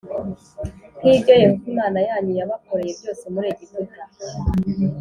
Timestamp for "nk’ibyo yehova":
0.99-1.65